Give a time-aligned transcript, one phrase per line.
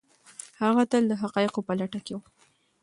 [0.61, 2.19] هغه تل د حقایقو په لټه کي و.